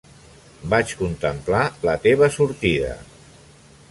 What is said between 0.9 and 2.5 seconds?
contemplar la teva